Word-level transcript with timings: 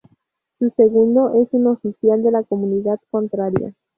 Su 0.57 0.71
segundo 0.75 1.31
es 1.35 1.47
un 1.51 1.67
oficial 1.67 2.23
de 2.23 2.31
la 2.31 2.41
comunidad 2.41 2.97
contraria. 3.11 3.75